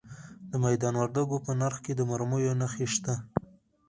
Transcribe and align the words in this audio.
د 0.51 0.53
میدان 0.65 0.93
وردګو 0.97 1.37
په 1.45 1.51
نرخ 1.59 1.77
کې 1.85 1.93
د 1.95 2.01
مرمرو 2.09 2.57
نښې 2.61 2.87
شته. 2.93 3.13